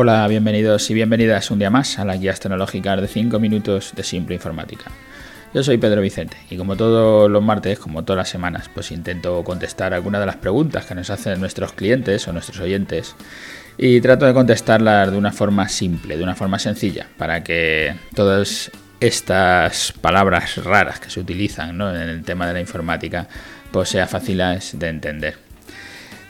[0.00, 4.04] Hola, bienvenidos y bienvenidas un día más a las guías tecnológicas de 5 minutos de
[4.04, 4.84] Simple Informática.
[5.52, 9.42] Yo soy Pedro Vicente y como todos los martes, como todas las semanas, pues intento
[9.42, 13.16] contestar algunas de las preguntas que nos hacen nuestros clientes o nuestros oyentes
[13.76, 18.70] y trato de contestarlas de una forma simple, de una forma sencilla, para que todas
[19.00, 23.26] estas palabras raras que se utilizan en el tema de la informática
[23.72, 25.47] pues sea fáciles de entender.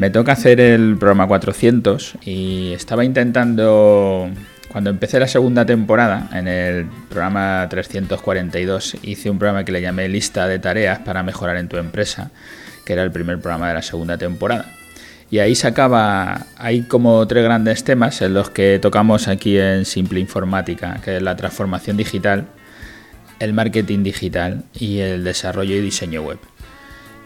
[0.00, 4.30] Me toca hacer el programa 400 y estaba intentando,
[4.68, 10.08] cuando empecé la segunda temporada, en el programa 342, hice un programa que le llamé
[10.08, 12.30] lista de tareas para mejorar en tu empresa,
[12.86, 14.72] que era el primer programa de la segunda temporada.
[15.30, 20.18] Y ahí sacaba, hay como tres grandes temas en los que tocamos aquí en Simple
[20.18, 22.46] Informática, que es la transformación digital,
[23.38, 26.38] el marketing digital y el desarrollo y diseño web.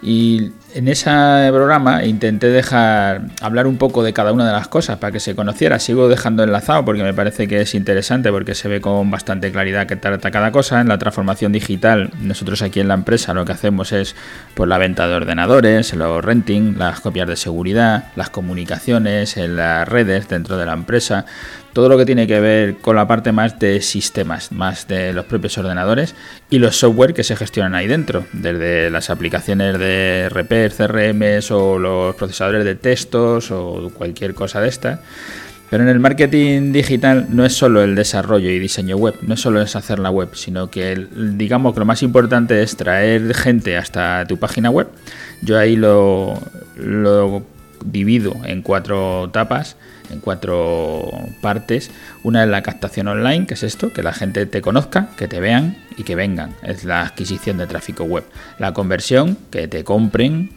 [0.00, 1.10] Y en ese
[1.50, 5.34] programa intenté dejar hablar un poco de cada una de las cosas para que se
[5.34, 5.80] conociera.
[5.80, 9.88] Sigo dejando enlazado porque me parece que es interesante porque se ve con bastante claridad
[9.88, 10.80] qué trata cada cosa.
[10.80, 14.14] En la transformación digital, nosotros aquí en la empresa lo que hacemos es
[14.54, 19.88] pues, la venta de ordenadores, los renting, las copias de seguridad, las comunicaciones en las
[19.88, 21.26] redes dentro de la empresa
[21.78, 25.26] todo lo que tiene que ver con la parte más de sistemas, más de los
[25.26, 26.16] propios ordenadores
[26.50, 31.78] y los software que se gestionan ahí dentro, desde las aplicaciones de Repair, CRMs o
[31.78, 35.02] los procesadores de textos o cualquier cosa de esta.
[35.70, 39.40] Pero en el marketing digital no es solo el desarrollo y diseño web, no es
[39.40, 43.76] solo es hacer la web, sino que digamos que lo más importante es traer gente
[43.76, 44.88] hasta tu página web.
[45.42, 46.42] Yo ahí lo,
[46.74, 47.44] lo
[47.84, 49.76] divido en cuatro etapas
[50.10, 51.90] en cuatro partes.
[52.22, 55.40] Una es la captación online, que es esto, que la gente te conozca, que te
[55.40, 56.54] vean y que vengan.
[56.62, 58.24] Es la adquisición de tráfico web.
[58.58, 60.50] La conversión, que te compren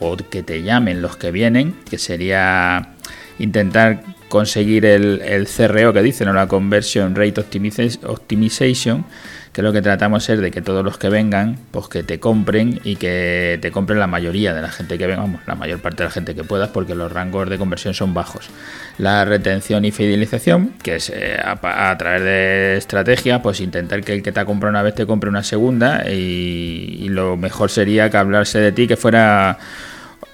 [0.00, 2.94] o que te llamen los que vienen, que sería
[3.38, 9.04] intentar conseguir el, el CRO que dicen, o la Conversion Rate Optimization,
[9.52, 12.80] que lo que tratamos es de que todos los que vengan, pues que te compren
[12.84, 16.02] y que te compren la mayoría de la gente que venga, vamos, la mayor parte
[16.02, 18.50] de la gente que puedas, porque los rangos de conversión son bajos.
[18.98, 24.22] La retención y fidelización, que es eh, a, través de estrategia, pues intentar que el
[24.22, 28.10] que te ha comprado una vez te compre una segunda y, y lo mejor sería
[28.10, 29.58] que hablarse de ti que fuera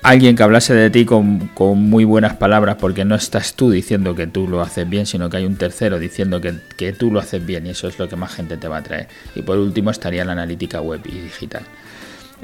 [0.04, 4.26] alguien que hablase de ti con, muy buenas palabras, porque no estás tú diciendo que
[4.26, 7.66] tú lo haces bien, sino que hay un tercero diciendo que, tú lo haces bien
[7.66, 9.08] y eso es lo que más gente te va a traer.
[9.34, 11.62] Y por último estaría la analítica web y digital.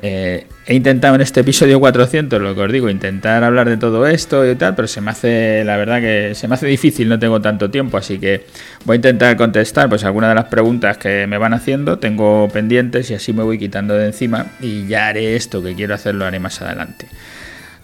[0.00, 4.06] Eh, he intentado en este episodio 400, lo que os digo, intentar hablar de todo
[4.06, 7.18] esto y tal, pero se me hace, la verdad que se me hace difícil, no
[7.18, 8.46] tengo tanto tiempo, así que
[8.86, 13.10] voy a intentar contestar pues algunas de las preguntas que me van haciendo, tengo pendientes
[13.10, 16.24] y así me voy quitando de encima y ya haré esto que quiero hacer, lo
[16.24, 17.06] haré más adelante.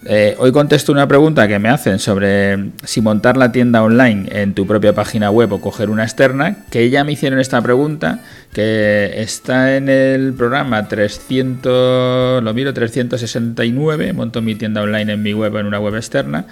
[0.09, 4.53] Eh, hoy contesto una pregunta que me hacen sobre si montar la tienda online en
[4.53, 8.21] tu propia página web o coger una externa, que ya me hicieron esta pregunta,
[8.53, 15.33] que está en el programa 300, lo miro, 369, monto mi tienda online en mi
[15.33, 16.45] web en una web externa.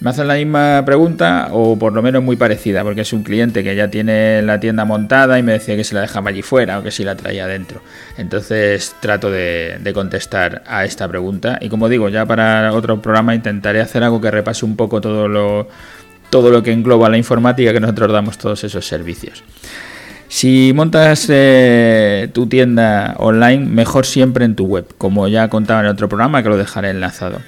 [0.00, 3.64] Me hacen la misma pregunta o por lo menos muy parecida, porque es un cliente
[3.64, 6.78] que ya tiene la tienda montada y me decía que se la dejaba allí fuera
[6.78, 7.80] o que si la traía adentro.
[8.18, 13.80] Entonces trato de, contestar a esta pregunta y como digo, ya para otro programa intentaré
[13.80, 15.68] hacer algo que repase un poco todo lo,
[16.28, 19.42] todo lo que engloba la informática que nosotros damos todos esos servicios.
[20.28, 25.86] Si montas eh, tu tienda online, mejor siempre en tu web, como ya contaba en
[25.86, 27.40] otro programa que lo dejaré enlazado.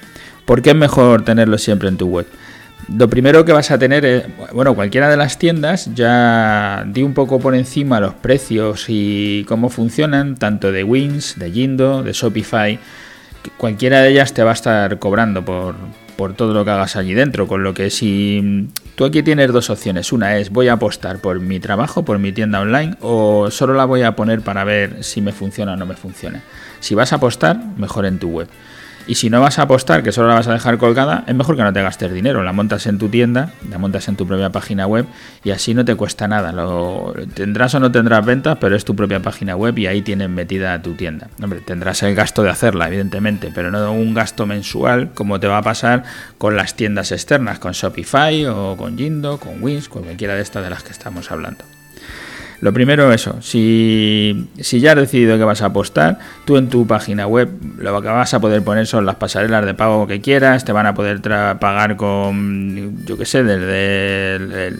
[0.47, 2.25] ¿Por qué es mejor tenerlo siempre en tu web?
[2.87, 7.13] Lo primero que vas a tener es, bueno, cualquiera de las tiendas ya di un
[7.13, 12.79] poco por encima los precios y cómo funcionan, tanto de Wins, de Jindo, de Shopify.
[13.57, 15.75] Cualquiera de ellas te va a estar cobrando por,
[16.15, 19.69] por todo lo que hagas allí dentro, con lo que si tú aquí tienes dos
[19.69, 23.73] opciones, una es voy a apostar por mi trabajo, por mi tienda online, o solo
[23.73, 26.41] la voy a poner para ver si me funciona o no me funciona.
[26.79, 28.47] Si vas a apostar, mejor en tu web.
[29.07, 31.55] Y si no vas a apostar, que solo la vas a dejar colgada, es mejor
[31.55, 32.43] que no te gastes dinero.
[32.43, 35.05] La montas en tu tienda, la montas en tu propia página web
[35.45, 36.53] y así no te cuesta nada.
[37.33, 40.81] Tendrás o no tendrás ventas, pero es tu propia página web y ahí tienes metida
[40.81, 41.29] tu tienda.
[41.41, 45.59] Hombre, tendrás el gasto de hacerla, evidentemente, pero no un gasto mensual como te va
[45.59, 46.03] a pasar
[46.37, 50.63] con las tiendas externas, con Shopify o con Jindo, con Wins, con cualquiera de estas
[50.63, 51.63] de las que estamos hablando.
[52.59, 57.27] Lo primero, eso, si, ya has decidido que vas a apostar, tú en tu página
[57.27, 60.71] web lo que vas a poder poner son las pasarelas de pago que quieras, te
[60.71, 64.75] van a poder pagar con, yo qué sé, desde,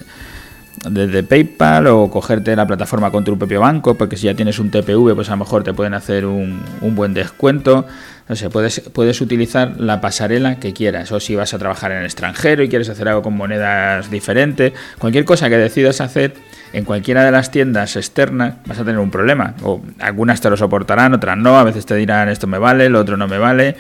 [0.90, 4.72] desde PayPal o cogerte la plataforma con tu propio banco, porque si ya tienes un
[4.72, 7.86] TPV, pues a lo mejor te pueden hacer un, un buen descuento.
[8.28, 11.12] no sé, puedes, puedes utilizar la pasarela que quieras.
[11.12, 14.74] O si vas a trabajar en el extranjero y quieres hacer algo con monedas diferentes,
[14.98, 16.34] cualquier cosa que decidas hacer
[16.74, 19.54] en cualquiera de las tiendas externas vas a tener un problema.
[19.64, 21.58] O algunas te lo soportarán, otras no.
[21.58, 23.76] A veces te dirán esto me vale, lo otro no me vale.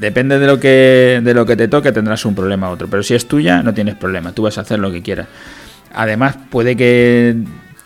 [0.00, 2.88] Depende de lo que, de lo que te toque, tendrás un problema u otro.
[2.88, 4.32] Pero si es tuya, no tienes problema.
[4.32, 5.26] Tú vas a hacer lo que quieras.
[5.94, 7.36] Además, puede que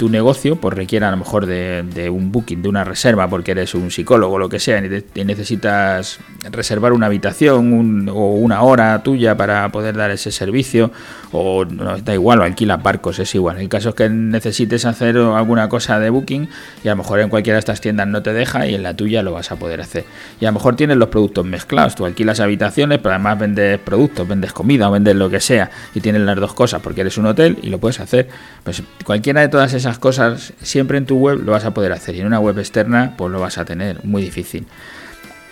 [0.02, 3.72] tu negocio pues requiera a lo mejor de, un booking, de una reserva, porque eres
[3.72, 6.18] un psicólogo o lo que sea, y, necesitas
[6.50, 10.90] reservar una habitación o una hora tuya para poder dar ese servicio,
[11.30, 13.60] o no, da igual, o alquilas barcos, es igual.
[13.60, 16.48] El caso es que necesites hacer alguna cosa de booking
[16.82, 18.96] y a lo mejor en cualquiera de estas tiendas no te deja y en la
[18.96, 20.04] tuya lo vas a poder hacer.
[20.40, 24.26] Y a lo mejor tienes los productos mezclados, tú alquilas habitaciones, pero además vendes productos,
[24.26, 27.26] vendes comida o vendes lo que sea, y tienes las dos cosas porque eres un
[27.26, 28.26] hotel y lo puedes hacer.
[28.64, 32.14] Pues cualquiera de todas esas cosas siempre en tu web lo vas a poder hacer
[32.14, 34.66] y en una web externa pues lo vas a tener muy difícil.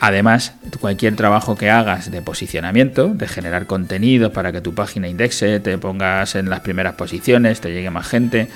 [0.00, 5.60] Además, cualquier trabajo que hagas de posicionamiento, de generar contenido para que tu página indexe,
[5.60, 8.48] te pongas en las primeras posiciones, te llegue más gente,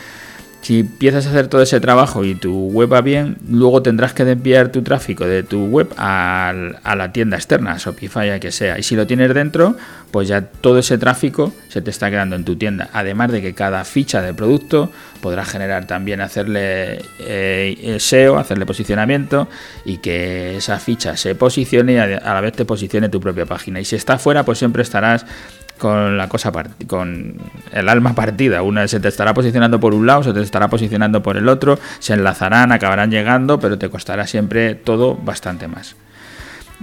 [0.65, 4.25] si empiezas a hacer todo ese trabajo y tu web va bien, luego tendrás que
[4.25, 6.55] desviar tu tráfico de tu web a,
[6.97, 8.79] la tienda externa, Shopify, a que sea.
[8.79, 9.77] Y si lo tienes dentro,
[10.11, 12.89] pues ya todo ese tráfico se te está quedando en tu tienda.
[12.95, 14.91] Además de que cada ficha de producto
[15.21, 19.49] podrás generar también, hacerle eh, SEO, hacerle posicionamiento
[19.85, 23.81] y que esa ficha se posicione y a la vez te posicione tu propia página.
[23.81, 25.27] Y si está fuera, pues siempre estarás
[25.79, 26.53] con la cosa
[26.87, 27.37] con
[27.73, 28.63] el alma partida.
[28.63, 31.79] Una se te estará posicionando por un lado, se te estará posicionando por el otro,
[31.99, 35.97] se enlazarán, acabarán llegando, pero te costará siempre todo bastante más.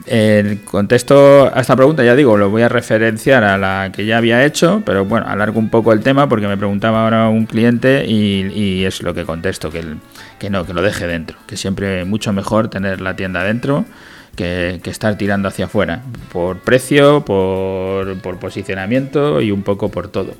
[0.06, 4.18] El contexto a esta pregunta, ya digo, lo voy a referenciar a la que ya
[4.18, 8.06] había hecho, pero bueno, alargo un poco el tema porque me preguntaba ahora un cliente
[8.08, 9.84] y, es lo que contesto, que,
[10.40, 13.86] que no, que lo deje dentro, que siempre mucho mejor tener la tienda dentro
[14.36, 20.34] que, estar tirando hacia afuera, por precio, por, posicionamiento y un poco por todo.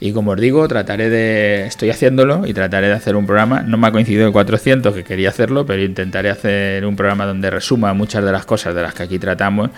[0.00, 1.66] Y como os digo, trataré de.
[1.66, 3.62] Estoy haciéndolo y trataré de hacer un programa.
[3.62, 7.48] No me ha coincidido el 400 que quería hacerlo, pero intentaré hacer un programa donde
[7.48, 9.70] resuma muchas de las cosas de las que aquí tratamos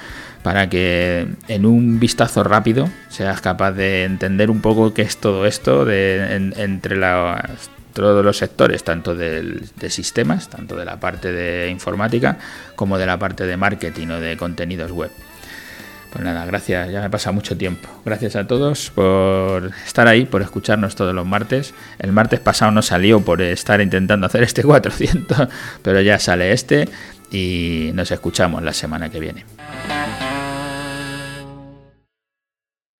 [0.43, 5.44] para que en un vistazo rápido seas capaz de entender un poco qué es todo
[5.44, 7.70] esto de, entre las
[8.02, 12.38] todos los sectores, tanto de sistemas, tanto de la parte de informática
[12.75, 15.10] como de la parte de marketing o de contenidos web.
[16.16, 17.88] Pues nada, gracias, ya me pasa mucho tiempo.
[18.04, 21.75] Gracias a todos por estar ahí, por escucharnos todos los martes.
[21.98, 25.48] El martes pasado no salió por estar intentando hacer este 400,
[25.82, 26.88] pero ya sale este
[27.31, 29.44] y nos escuchamos la semana que viene.